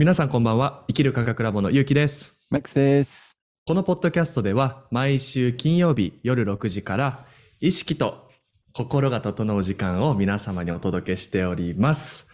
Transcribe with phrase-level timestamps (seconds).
[0.00, 0.84] 皆さんこんばんは。
[0.88, 2.38] 生きる科学ラボのゆうきです。
[2.48, 3.36] マックスです。
[3.66, 7.26] このポッドキャストでは毎週金曜日夜6時から
[7.60, 8.30] 意識と
[8.72, 12.32] 心が整う時間を皆様にお届けしております。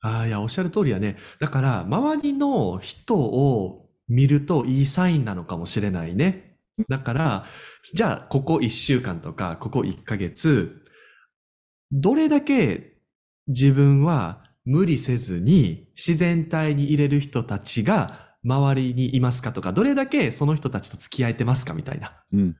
[0.00, 1.16] ああ、いや、おっしゃる通りやね。
[1.40, 6.56] だから、周りの人を見るといいサインなのかもしれないね。
[6.88, 7.44] だから、
[7.94, 10.84] じゃあ、ここ1週間とか、ここ1ヶ月、
[11.90, 12.98] どれだけ
[13.48, 22.12] 自分は無理せずに自然体に入れる人たちが周りにいますかとか、どれだけその人たちと付き合えてますかみたいな。
[22.32, 22.56] うん。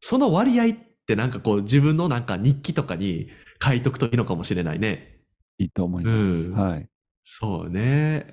[0.00, 3.28] その割合ってなんかこう自分のなんか日記とかに
[3.62, 5.20] 書いとくといいのかもしれないね。
[5.58, 6.48] いいと思います。
[6.48, 6.88] うんはい。
[7.32, 8.26] そうね。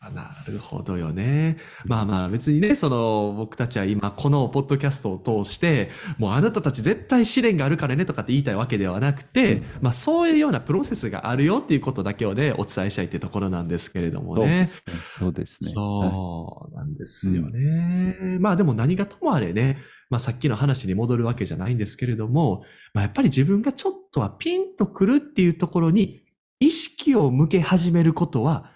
[0.00, 1.56] あなるほどよね。
[1.84, 14.66] まあまあ別にね、その僕たちは今このポッドキャストを通して、もうあなたたち絶対試練があるからねとかって言いたいわけではなくて、うんまあそういうようなプロセスがあるよっていうことだけをね、お伝えしたいっていうところなんですけれどもそうでね。
[14.68, 14.94] すね。
[15.10, 15.68] そうですね。
[15.68, 18.38] はいそうなんですよね。
[18.38, 19.78] まあでも何がともあれね、
[20.10, 22.62] まあさっきの話に戻るわけじゃないんですけれども、
[22.94, 26.20] まあやっぱり自分がちょっとはピンとくるっていうところに
[26.60, 28.72] 意識を向け始めることは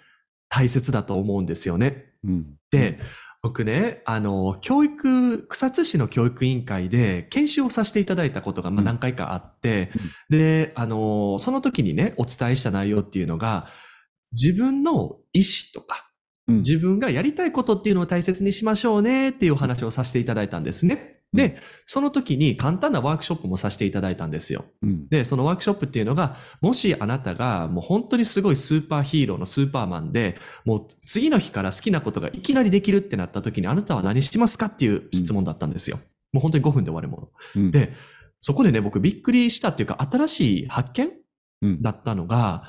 [0.49, 2.13] 大切だと思うんですよね。
[2.25, 2.55] うん。
[2.71, 2.99] で、
[3.43, 9.91] 僕ね、あの、教育、草津市の教育委員会で研修をさせていただいたことがまあうん何回かあって、
[10.31, 13.67] で、あの、その時にね、お伝えした内容っていうのが、
[14.33, 16.09] 自分の意思とか、
[16.47, 21.22] うん、自分がやりたいことっていうのを大切にしましょうねっていうお話をさせていただいたんですね。
[21.33, 24.65] で、その時に簡単なワークショップもさせていただいたんですよ。
[24.83, 25.09] うん。
[25.09, 35.99] で、そのワークショップっていうのが、もしあなたがもう本当にすごいスーパーヒーローのスーパーマンで、もう次の日から好きなことがいきなりできるってなった時にあなたは何しますかっていう質問だったんですよ。
[36.33, 37.29] もう本当に5分で終わるもの。
[37.57, 37.93] うん、で、
[38.39, 41.13] そこでね、僕びっくりしたっていうか、新しい発見
[41.63, 42.65] うん、だったのが、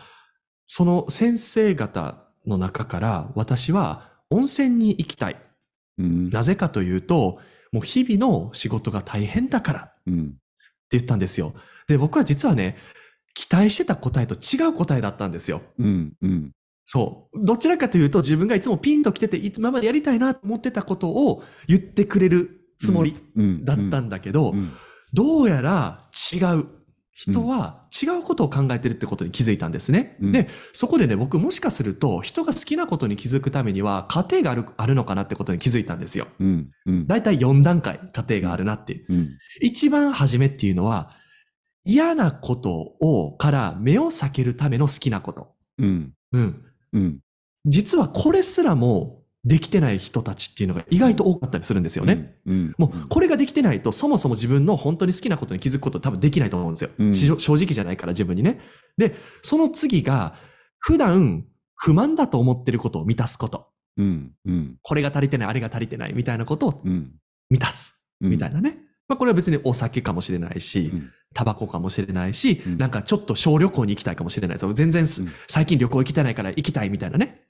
[0.68, 5.42] その先生方の中から私は温泉に行きたい。
[5.98, 6.30] うん。
[6.30, 7.40] なぜかというと、
[7.74, 10.34] もう日々の仕事が大変だからってうん。
[10.92, 11.56] 言ったんですよ。
[11.88, 12.78] で、僕は実はね、
[13.34, 15.64] 期待してた答えと違う答えだったんですよ。
[15.80, 16.14] うん。
[16.22, 16.52] うん。
[16.86, 17.46] そう。
[17.46, 23.66] どちらかというと自分がいつもピンと来てて、今までやりたいなと思ってたことを言ってくれるつもりうん。
[23.66, 24.72] だったんだけど、うん。
[25.14, 26.68] どうやら違う。
[27.14, 30.18] 人は違うことを考えてるってことに気づいたんですね。
[30.20, 36.28] うんで、そこでね、僕もしかすると人が好きなことに気づくためには過程があるあるのかなってことに気づいたんですよ。
[36.40, 36.72] うん。
[36.88, 37.08] うん。
[37.08, 39.06] だいたい4段階過程があるなっていう。
[39.10, 39.30] うん。
[39.62, 41.12] 一番初めっていうのは、
[41.86, 45.54] 嫌なことをから目を避けるための好きなこと。
[45.78, 46.14] うん。
[46.32, 46.64] うん。
[46.94, 47.20] うん。
[47.66, 52.36] 実はこれすらもできてない人たちっていうのが意外と多かったりするんですよね。
[52.46, 52.76] うん。
[52.78, 56.90] もうこれができてないとそもそも自分の本当に好きなことに気づくこと多分できないと思うんですよ。
[56.98, 58.62] うんし正直じゃないから自分にね。
[58.98, 60.36] で、その次が
[60.80, 61.46] 普段
[61.76, 63.68] 不満だと思ってることを満たすこと。
[63.98, 64.32] うん。
[64.46, 64.76] うん。
[64.82, 67.12] これが足りてない、あれが足りてないみたいなことをうん。
[67.50, 68.06] 満たす。
[68.22, 68.30] うん。
[68.30, 68.78] みたいなね。
[69.10, 71.12] まあこれは別にお酒かもしれないし、うん。
[71.34, 74.74] タバコかもしれないし、うんなんかちょっと小旅行に行きたいかもしれないです。
[74.74, 75.06] 全然
[75.48, 77.42] 最近旅行行きたいから行きたいみたいなね。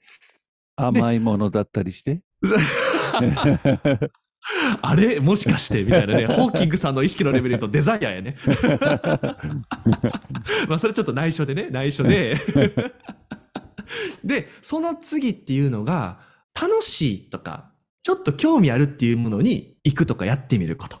[0.76, 2.20] 甘いものだったりして？
[4.82, 5.20] あれ？
[5.20, 5.84] もしかして？
[5.84, 6.26] みたいなね。
[6.26, 8.36] ホーキングさんの意識のレベルとデザイアやね。
[10.68, 12.36] まあそれちょっと内緒でね、内緒で。
[14.24, 16.20] で、その次っていうのが、
[16.60, 20.98] 楽しいとか、ちょっと興味あるっていうものに行くとかやってみること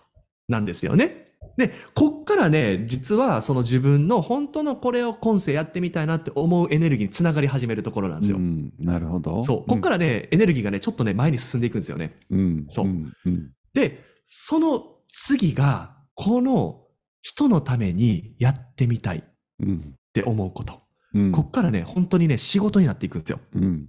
[0.48, 1.23] なんですよね。
[1.56, 8.38] で、こっからね、実はその自分の本当のこれを今世やってみたいなって思うエネルギーにつながり始めるところなんですよ。
[8.38, 8.72] うん。
[8.80, 9.42] なるほど。
[9.42, 9.68] そう。
[9.68, 12.16] こっからね、エネルギーがね、ちょっとね、前に進んでいくんですよね。
[12.30, 12.66] うん。
[12.68, 13.12] そううん。
[13.24, 13.50] うん。
[13.72, 16.82] で、その次が、この
[17.22, 19.22] 人のためにやってみたいっ
[19.60, 19.94] うん。
[20.12, 20.80] て思うこと。
[21.14, 21.32] うん。
[21.32, 23.40] こっからね、本当にね、仕事になっていくんですよ。
[23.54, 23.88] うん。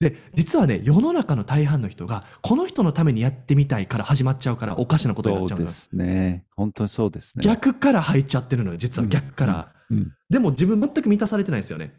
[0.00, 0.08] うん。
[0.08, 5.70] で、実はね、世の中の大半の人が、この人のためにやってみたいから始まっちゃうから、おかしなことになっちゃうのよ。
[5.70, 6.44] そうですね。
[6.56, 7.44] 本当にそうですね。
[7.44, 9.72] 逆から入っちゃってるのよ、実は逆から。
[9.90, 10.12] うん。
[10.30, 11.94] でも自分全く満たされてないんですよね。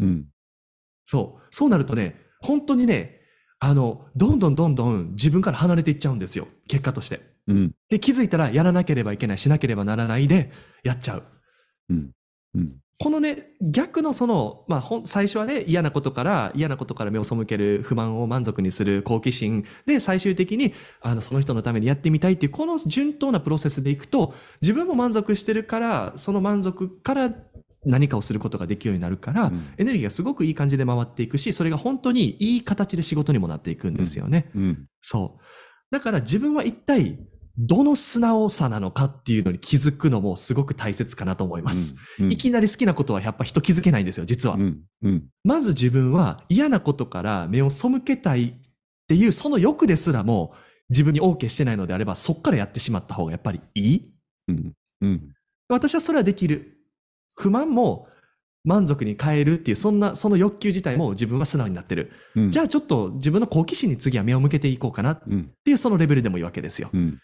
[0.00, 0.26] うん。
[1.04, 1.46] そう。
[1.50, 3.20] そうなるとね、本当にね、
[3.58, 6.48] あの、どんどんどんどん自分から離れていっちゃうんですよ。
[6.68, 7.20] 結果として。
[7.46, 7.72] うん。
[7.88, 10.50] で、気づいたらやらなければいけない、しなければならないで、
[10.82, 11.22] やっちゃう。
[11.90, 12.10] うん。
[12.54, 12.76] うん。
[13.02, 27.34] このね、逆のその、まあ、最初はね、嫌なことから、嫌なことから目を背ける不満を満足にする好奇心で、最終的に、あの、その人のためにやってみたいっていう、この順当なプロセスでいくと、自分も満足してるから、その満足から
[27.84, 34.48] 何かをすることができるようになるから、うんエネルギーがすごくいい感じで回っていくし、それが本当にいい形で仕事にもなっていくんですよね。
[34.54, 34.86] うん。
[35.00, 35.42] そう。
[35.90, 37.18] だから自分は一体
[37.58, 41.96] どの素直さなのかっていうのに気づくのもすごく大切かなと思います。
[42.18, 44.54] うんいきなり好きなことはやっぱ人気づけないんですよ、実は。
[44.54, 48.54] うんうんまず自分は嫌なことから目を背けたいっ
[49.06, 50.54] ていうその欲ですらも
[50.88, 54.14] 自分に OK してないのであればそっからやってしまった方がやっぱりいい？
[54.48, 54.72] うん
[55.02, 55.34] うん
[55.68, 56.78] 私はそれはできる。
[57.34, 58.08] 不満も
[58.64, 62.12] 満足に変えるっていうそんなその欲求自体も自分は素直になってる。
[62.36, 66.88] うんじゃあちょっと自分の好奇心に次は目を向けていこうかなっうんていうそのレベルでもいいわけですよ。
[66.92, 67.18] うん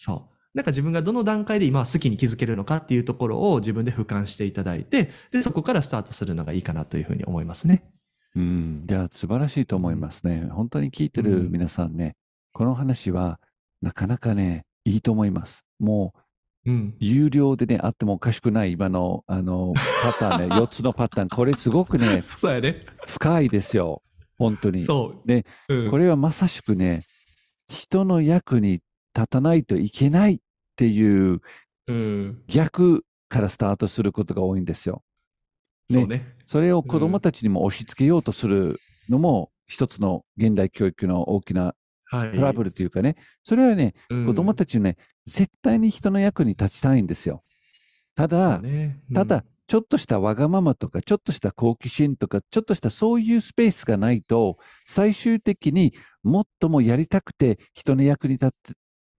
[0.00, 0.34] そう。
[0.54, 7.84] なんか自分がどの段階で今は好きに気づけるのかっていうところを自分で俯瞰していただいて、で、そこからスタートするのがいいかなというふうに思いますね。
[8.34, 10.48] うん、いや、素晴らしいと思いますね。
[10.50, 12.16] 本当に聞いてる皆さんね、
[12.52, 13.40] この話は
[13.82, 15.64] なかなかね、いいと思います。
[15.78, 16.14] も
[16.64, 16.96] う、うん。
[16.98, 22.84] 有料でね、あってもおかしくない今の、あの、パターンね、 4つのパターン、これすごくね、そうやね。
[23.06, 24.02] 深いですよ。
[24.38, 24.82] 本当に。
[24.82, 25.28] そう。
[25.28, 27.04] で、うんこれはまさしくね、
[27.68, 28.80] 人の役に
[29.14, 30.38] 立たないといけないっ
[30.76, 31.40] ていう
[31.86, 32.42] うん。
[32.46, 35.02] 逆からスタートすることが多いんですよ。
[35.88, 36.36] ねそうね。
[36.46, 41.74] それを子供たちにも押し付けようとするのも一つの現代教育の大きな
[42.12, 42.34] はい。
[42.34, 43.14] トラブルというかね、
[43.44, 44.96] それはね、うん子供たちね、
[45.26, 47.44] 絶対に人の役に立ちたいんですよ。
[48.16, 58.74] ただ、ねうんただ、ちょっとしたわがままとか、ちょっとした好奇心とか、ちょっとしたそういうスペースがないと、最終的にもっともやりたくて人の役に立つ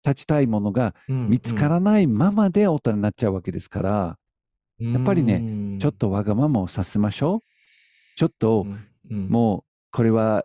[0.05, 4.17] 立ちたいものがうん見つからないままで大人になっちゃうわけですから、
[4.79, 5.39] うんやっぱりねう
[5.75, 5.77] ん。
[5.79, 7.39] ちょっとわがままをさせましょう。
[8.15, 9.29] ちょっと、うんうん。
[9.29, 10.43] もう、これは、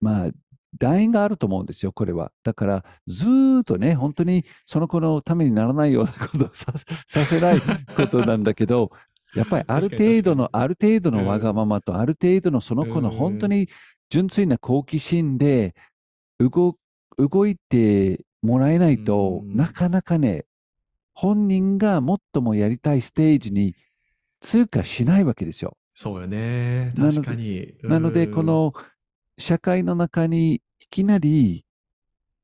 [0.00, 0.30] まあ、
[0.78, 2.32] 楕円があると思うんですよ、これは。
[2.42, 6.72] だから、ずーっとね、本当にその子のためにならないようなことをさ
[7.08, 7.60] させない
[7.96, 8.90] ことなんだけど、
[9.34, 13.16] やっぱり ある程度の、確ある程度のわがままと、ある程度のその子のうん。
[13.16, 13.68] 本当に
[14.10, 15.74] 純粋な好奇心で
[16.38, 16.76] 動
[17.16, 20.44] 動いてもらえないと、うんなかなかね、
[21.14, 22.02] 本人が
[22.34, 23.74] 最もやりたいステージに
[24.40, 25.76] 通過しないわけですよ。
[25.94, 26.92] そうよね。
[26.94, 27.74] なので確かに。
[27.82, 28.74] なので、うんこ、の
[29.38, 30.60] 社会の中にい
[30.90, 31.64] きなり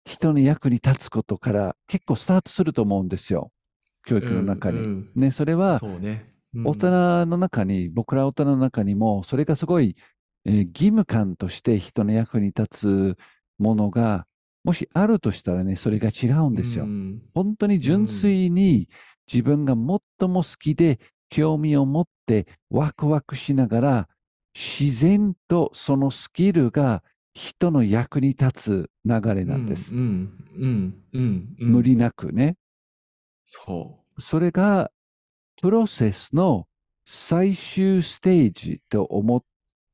[0.04, 3.52] 人の役に立つことから結構スタートすると思うんですよ。
[4.06, 4.78] 教育の中に。
[4.78, 6.28] うんうんね、それはね。
[6.54, 9.96] うん大人の中に、僕ら大人の中にも、それがすごい、
[10.44, 13.16] えー義務感として人の役に立つ
[13.58, 14.26] ものが、
[14.64, 16.84] もしあるとしたらね、それが違うんですよ。
[16.84, 18.88] うん本当に純粋に
[19.32, 20.98] 自分が最も好きで
[21.30, 24.08] 興味を持ってワクワクしながら
[24.54, 27.02] 自然とそのスキルが
[27.34, 29.94] 人の役に立つ流れなんです。
[31.58, 32.56] 無理なくね。
[33.44, 34.90] そそれが
[35.60, 36.66] プロセスの
[37.04, 39.42] 最終ステージと思っ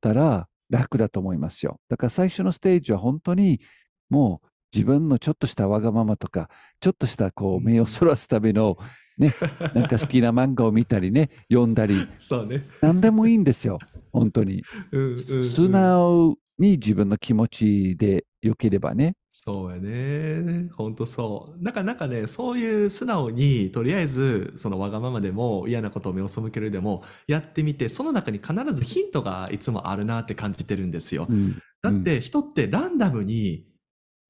[0.01, 1.79] たら楽だと思いますよ。
[1.89, 3.61] だから最初のステージは本当に
[4.09, 6.49] もう自分のちょっとしたわがままとか、
[6.79, 8.77] ちょっとしたこううん目をそらすための
[9.17, 9.35] ね、
[9.75, 12.07] なんか好きな漫画を見たりね、読んだり、う。
[12.19, 12.67] そうね。
[12.81, 13.79] 何でもいいんですよ。
[14.11, 14.63] 本当に。
[14.91, 19.15] うんうんうん素直に自分の気持ちで良ければね。
[19.29, 20.69] そうやね。
[20.75, 21.63] ほんとそう。
[21.63, 31.27] だからなんかね、そういう素直に、とりあえず、そのわがままでも嫌なことを目を背けるでも、やってみて、その中に必ずヒントがいつもあるなって感じてるんですよ。
[31.29, 33.63] うんだって人ってランダムに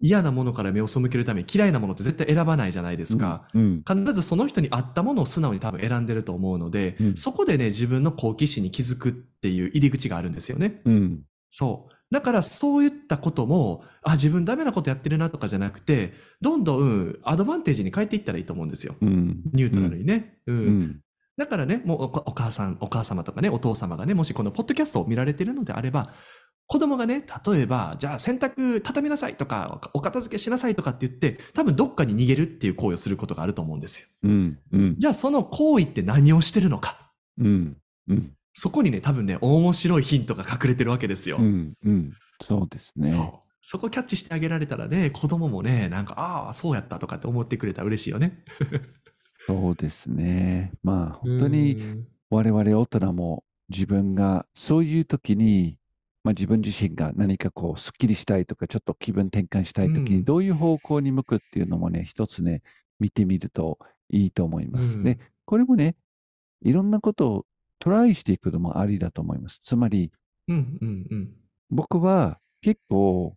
[0.02, 3.48] 嫌なものから目を背けるために嫌いなものって絶対選ばないじゃないですか。
[3.54, 10.82] うん必ずその人に合ったものを素直に多分選んでると思うので、うんそこでね、自分の好奇心に気づくっていう入り口があるんですよね。
[10.86, 11.94] うんそう。
[12.12, 18.96] だからそういったことも、あ、自分ダメなことやってるなとかじゃなくて、どんどんアドバンテージに変えていったらいいと思うんですよ。
[19.02, 20.40] うんニュートラルにね。
[20.48, 20.58] うん。
[20.58, 21.00] うん
[21.38, 26.12] だからね、もうおお母さん、お母様とかね、お父様がね、もしこのポッドキャストを見られているのであれば、
[26.72, 34.08] 子供がね、例えば、じゃあ洗濯畳みなさいとか、お片付けしなさいとかって言って、多分どっかに逃げるっていう行為をすることがあると思うんですよ。
[34.22, 37.12] うんうんじゃあその行為って何をしてるのか。
[37.40, 41.38] うんうんそこにね、多分ね、面白いヒントが隠れてるわけですよ。
[41.40, 43.10] うんうんそうですね。
[43.10, 43.52] そう。
[43.62, 48.44] そこキャッチしてあげられたらね、子供もね、なんか、ああ、そうやったとかって思ってくれたら嬉しいよね。
[49.48, 50.72] そうですね。
[50.84, 55.79] まあ本当にうん我々大人も自分がそういう時に、
[56.30, 62.62] まあ、自分自身が何かこうすっきりしたいとかちょっと気分転換したい時うんにどういう方向に向くっていうのもね、一つね
[63.00, 63.80] 見てみると
[64.12, 64.98] いいと思います。
[64.98, 65.96] うんでこれもね
[66.62, 67.46] いろんなことを
[67.80, 69.58] トライしていくのもありだと思います。
[69.58, 70.12] つまり
[70.48, 71.32] うんうんうん。
[71.72, 73.36] 僕は結構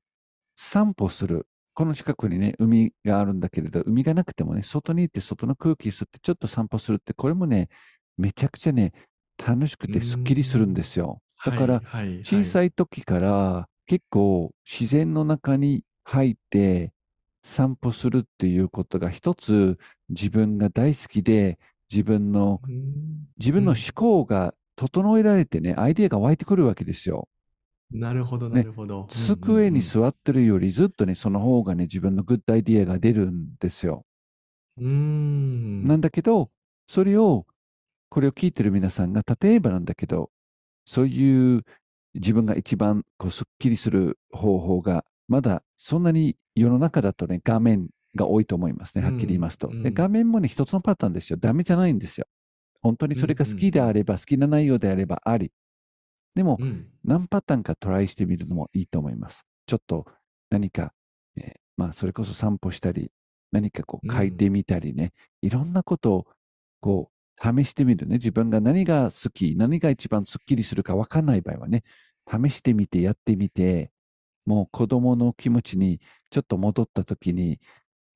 [0.57, 1.47] 散歩する。
[1.73, 7.71] この近くにね、海があるんだけれど、海がなくてもね、外に行って外の空気吸ってちょっと散歩するって、これもね、
[8.19, 8.93] めちゃくちゃね、
[9.39, 11.23] 楽しくてすっきりするんですよ。
[11.45, 11.83] だから、
[12.23, 16.93] 小さい時から結構自然の中に入って、
[17.45, 19.77] 散歩するっていうことが一つ
[20.11, 21.59] 自分が大好きで
[21.91, 27.29] 自分のうん自分の思考が整えられてね、アイデアが湧いてくるわけですよ。
[27.91, 29.07] なるほど、ねなるほど。
[29.11, 34.05] 机に座ってるよりずっとね、その方がね、自分のグッドアイデアが出るんですよ。
[34.77, 36.51] なんだけど、
[36.87, 37.47] それを、
[38.09, 40.31] これを聞いてる皆さんが、例えばなんだけど、
[40.85, 41.65] そういう
[42.15, 49.69] 自分が一番こうすっきりする方法が、まだそんなに世の中だとね、画面が多いと思いますね、はっきり言いますと。
[49.69, 51.39] うんうんで画面もね、一つのパターンですよ。
[51.39, 52.27] ダメじゃないんですよ。
[52.81, 55.53] 本当にそれが好きであれば、好きな内容であればあり。
[56.35, 59.45] でも、うん何パターンかトライしてみるのもいいと思います。
[59.67, 60.07] ちょっと
[60.51, 60.93] 何か、
[61.37, 63.11] えーまあ、それこそ散歩したり、
[63.51, 66.27] 何かこう書いてみたりね、いろんなことを
[66.81, 68.17] こう試してみるね。
[68.17, 71.83] 自分が何が好き、何が一番スッキリするか分かんない場合はね、
[72.29, 73.91] 試してみて、やってみて、
[74.47, 77.61] もう子供の気持ちにちょっと戻った時に、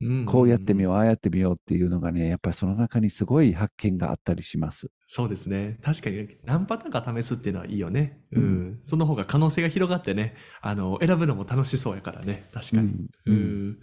[0.01, 4.89] うんこうやってみよう、ああやってみようっていうのがね、やっぱりその中にすごい発見があったりします。
[5.07, 5.79] そうですね。
[5.83, 8.21] 確かに何パターンか試すっていうのはいいよね。
[8.33, 8.41] う。
[8.41, 12.47] うんその方が可能性が広がってね、あの、選ぶのも楽しそうやからね。
[12.53, 12.83] 確かに。
[12.83, 13.79] うんううんん。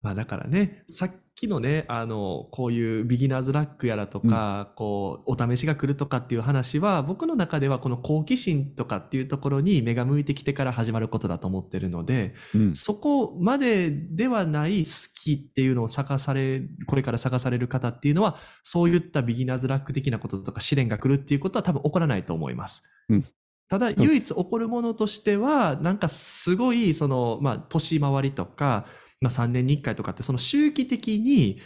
[0.00, 1.10] まあだからね、さっ
[1.40, 12.74] きのね、あの、こういうビギナーズラックやらとか、こう、お試しが来るとかっていう話は、僕の中ではこの好奇心とかっていうところに目が向いてきてから始まることだと思ってるので、うん。
[12.76, 22.84] そこまでではない好きっていうのを探され、これから探される方っていうのは、そういったビギナーズラック的なこととか試練が来るっていうことは多分起こらないと思います。
[23.08, 23.24] うん。
[23.70, 28.84] ただ、唯一起こるものとしては、なんかすごい、その、まあ、年回りとか、
[29.20, 31.60] まあ、3年に1回とかって、その周期的に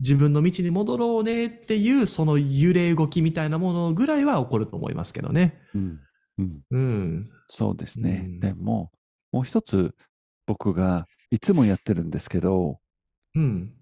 [0.00, 5.60] 自分の道に戻ろうねっていう、その揺れ動きみたいなものぐらいは起こると思いますけどね。
[5.74, 6.00] うん
[6.38, 7.30] うんうん。
[7.48, 8.22] そうですね。
[8.24, 8.90] うんでも、
[9.32, 9.94] もう一つ
[10.46, 12.80] 僕がいつもやってるんですけど、
[13.34, 13.72] うん。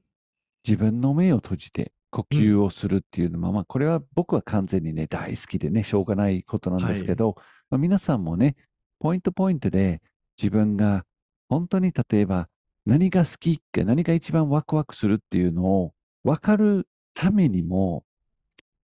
[0.66, 7.36] 自分の目を閉じて呼吸をするっていうのも、まあこれは僕は完全にね、大好きでね、しょうがないことなんですけど、
[7.70, 8.54] まあ、皆さんもね、
[9.00, 10.02] ポイントポイントで
[10.40, 11.04] 自分が
[11.48, 12.48] 本当に例えば
[12.84, 15.92] 何が好きか何が一番ワクワクするっていうのを
[16.24, 18.04] 分かるためにも、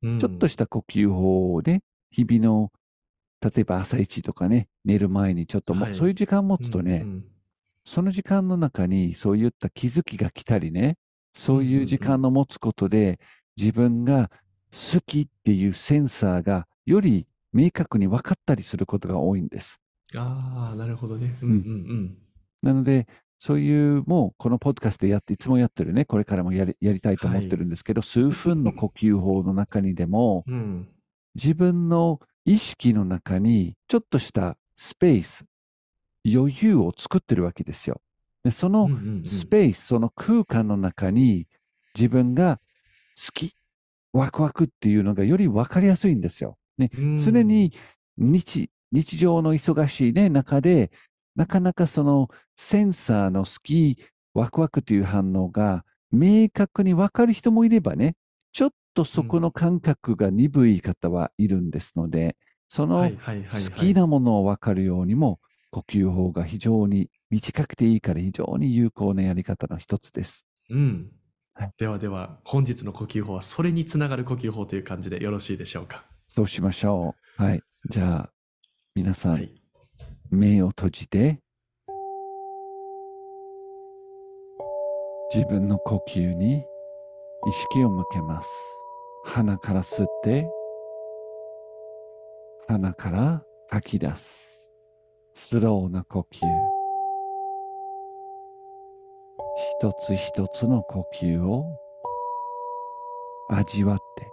[0.02, 0.20] うん。
[0.20, 1.82] ちょっとした呼吸法をね、
[2.12, 2.72] 日々の、
[3.42, 5.96] 例えば朝一とかね、寝る前にちょっとも、はい。
[5.96, 7.24] そういう時間持つとね、うんうん。
[7.86, 10.98] その時間の中にそういった気づきが来たりね、
[11.34, 13.20] そういう時間の持つことで、
[13.58, 14.30] 自分が
[14.72, 19.80] 好きっていうセンサーがより明確に分かったりすることが多いんです。
[20.16, 21.38] ああ、なるほどね。
[21.42, 22.18] うんうん。
[22.62, 23.08] なので、
[23.46, 30.54] そういう、もうこのポッドキャストでやって、いつもやってるね、これからもやりやりたいと思ってるんですけど、数分の呼吸法の中にでも、うん。
[30.54, 30.90] うん。
[31.36, 35.44] 自分の意識の中にちょっとしたスペース、
[36.26, 38.00] 余裕を作ってるわけですよ。
[38.46, 38.88] でその
[39.26, 41.46] スペース、その空間の中に
[41.96, 42.62] 自分が
[43.18, 43.58] 好き、
[44.14, 46.58] ワクワクっていうのがより分かりやすいんですよ。
[46.78, 47.74] ね、うん常に
[48.16, 50.92] 日日常の忙しい、ね、中で、
[51.36, 53.98] なかなかそのセンサーの好き、
[54.34, 58.16] ワクワクという反応が明確に分かる人もいればね、
[58.52, 62.38] ちょっとそこの感覚が鈍い方はいるんですので、
[62.68, 65.40] その好きなものを分かるようにも、
[65.72, 70.46] 呼吸法が非常に短くていいから非常に有効なやり方の一つです。
[70.70, 71.12] うん
[71.56, 71.72] はい。
[71.78, 76.04] ではでは、本日の呼吸法はそれにつながる呼吸法という感じでよろしいでしょうか？
[76.28, 77.44] そうしましょう。
[77.44, 77.62] はい。
[77.90, 78.30] じゃあ、
[78.96, 79.63] 皆さん、はい。
[80.34, 81.40] 目を閉じて、
[85.32, 86.66] 自分の呼吸に
[87.48, 88.50] 意識を向けます。
[89.26, 90.50] 鼻から吸って、
[92.68, 94.76] 鼻から吐き出す。
[95.34, 96.40] スローな呼吸。
[99.80, 101.66] 一つ一つの呼吸を
[103.50, 104.32] 味わって、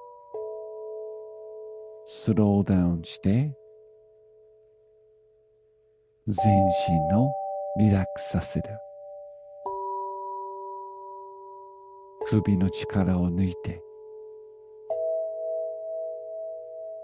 [2.06, 3.54] スローダウンして、
[6.32, 7.34] 全身の
[7.76, 8.68] リラックスさせる。
[12.26, 13.82] 首の力を抜いて、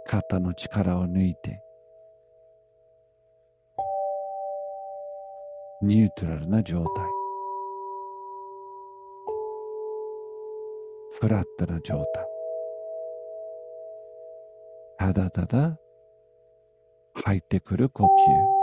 [0.04, 1.60] 肩の力を抜いて、
[5.82, 7.06] ニュートラルな状態。
[11.18, 12.26] フラットな状態。
[14.98, 15.78] ただただ
[17.14, 18.55] 入ってくる呼吸。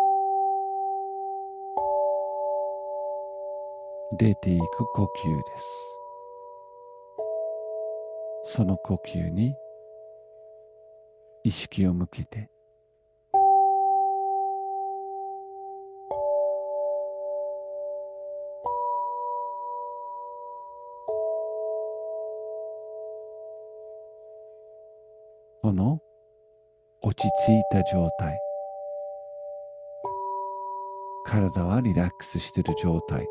[4.17, 5.57] 出ていく呼吸で
[8.43, 8.53] す。
[8.55, 9.55] その呼吸に
[11.43, 12.49] 意識を向けて。
[25.61, 25.99] この
[27.01, 28.37] 落ち着いた状態。
[31.25, 33.25] 体はリラックスしている状態。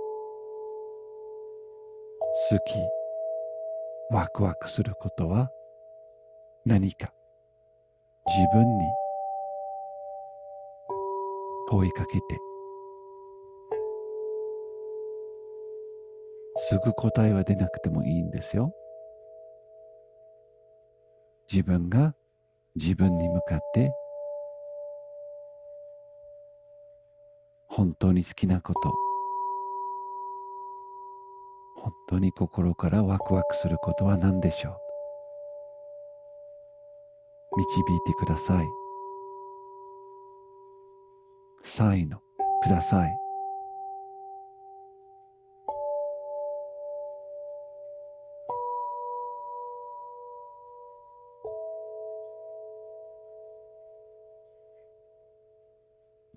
[2.52, 2.74] 好き、
[4.10, 5.50] ワクワクすることは
[6.66, 7.10] 何か
[8.26, 8.84] 自分に
[11.70, 12.38] 問いかけて
[16.56, 18.74] すぐ答えは出なくてもいいんですよ。
[21.50, 22.14] 自分が
[22.76, 23.90] 自分に向かって
[27.66, 29.11] 本当に好きなこと
[31.82, 34.76] 本当に心からワクワクすることは何でしょう？
[37.58, 38.66] 導いてください。
[41.64, 42.20] サインを
[42.62, 43.18] ください。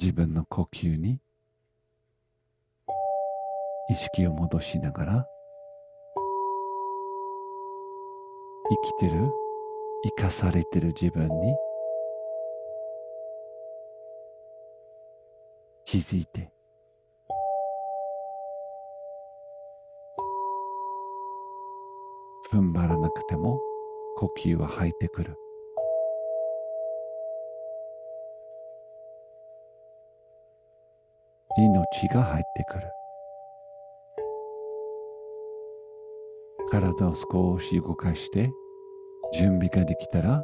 [0.01, 1.19] 自分の呼吸に
[3.89, 5.27] 意識を戻しながら
[8.67, 9.29] 生きてる？
[10.17, 11.55] 生かされてる自分に？
[15.85, 16.49] 気づいて。
[22.51, 23.59] 踏ん張らなくても
[24.17, 25.35] 呼吸は吐いてくる。
[31.57, 32.83] 命が入ってくる。
[36.69, 38.51] 体を少し動かして
[39.33, 40.43] 準備ができたら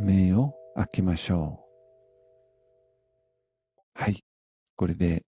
[0.00, 1.64] 目を開けましょう。
[3.94, 4.24] はい。
[4.76, 5.24] これで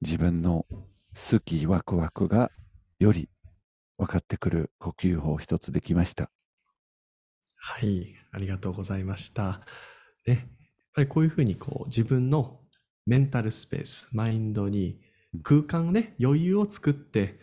[0.00, 0.66] 自分の
[1.14, 2.50] 好きワクワクが
[2.98, 3.28] より
[3.98, 6.30] 分かってくる呼吸法一つできました。
[7.56, 8.14] はい。
[8.30, 9.62] ありがとうございました。
[10.26, 10.38] ねやっ
[10.94, 12.60] ぱりこういうふうにこう自分の
[13.06, 15.00] メンタルスペース、マインドに
[15.42, 17.38] 空間ね、余裕を作って、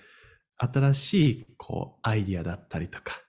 [0.71, 3.21] 新しいこうアイディアだったりとか、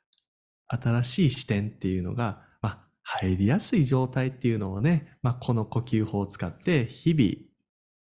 [0.68, 7.48] 新しい視点っていうのが、まあ、入りやすい状態っていうのをね、まあ、この呼吸法を使って日々、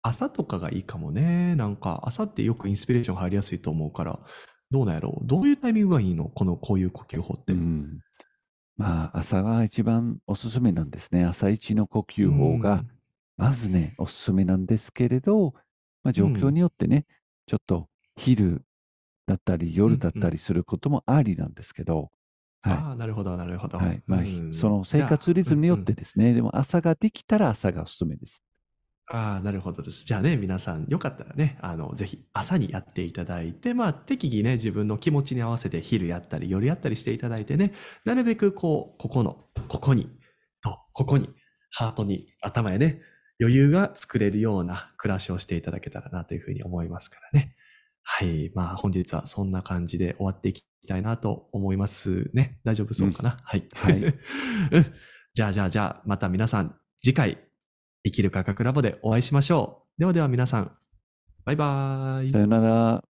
[0.03, 1.55] 朝とかがいいかもね。
[1.57, 4.19] なんか朝ってよくインスピレーション入りやすいと思うから、
[4.71, 5.27] どうなんやろう？
[5.27, 6.25] どういうタイミングがいいの？
[6.25, 7.53] このこういう呼吸法って。
[7.53, 8.01] うん、
[8.77, 11.25] まあ朝が一番おすすめなんですね。
[11.25, 12.85] 朝一の呼吸法が
[13.37, 15.55] まずね、おすすめなんですけれど、
[16.03, 17.05] まあ、状況によってね、うん、
[17.47, 18.63] ちょっと昼
[19.31, 22.11] だったり夜だったりすることもありなんですけど、
[22.63, 23.79] はい、ああ、なるほど、なるほど。
[23.79, 24.03] はい。
[24.07, 28.43] まあ、うん、その生活リズムによってですね、うんうん、でも朝ができたら朝がおすすめです。
[29.13, 30.05] ああ、なるほどです。
[30.05, 37.73] じゃあね、皆さん、よかったらね、あの、ぜひ朝にやっていただいて、まあ、適宜ね、自分の気持ちに合わせて昼やったり、夜やったりしていただいてね、
[38.05, 40.09] なるべくこう、ここの、ここに、
[40.63, 41.29] と、ここに、
[41.71, 43.01] ハートに、頭へね、
[43.41, 47.57] 余裕が作れるような暮らしをしていただけたらなというふうに思いますからね。
[48.03, 48.51] はい。
[48.55, 52.59] まあ本日はそんな感じで終わっていきたいなと思いますね。
[52.65, 53.69] 大丈夫そうかな、うん、はい。
[53.75, 54.01] はい。
[55.33, 57.39] じゃあじゃあじゃあまた皆さん次回
[58.05, 60.01] 生きる価格ラボでお会いしましょう。
[60.01, 60.77] ではでは皆さん、
[61.45, 62.31] バイバーイ。
[62.31, 63.10] さよなら。